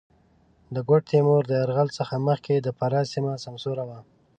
[0.73, 3.99] د ګوډ تېمور د یرغل څخه مخکې د فراه سېمه سمسوره وه.